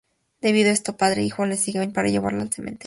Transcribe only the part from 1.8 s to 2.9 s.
para llevarla al cementerio.